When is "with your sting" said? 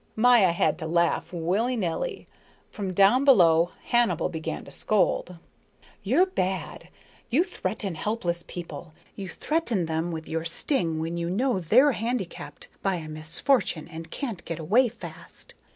10.11-10.97